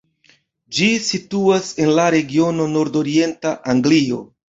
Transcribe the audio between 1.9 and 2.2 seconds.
la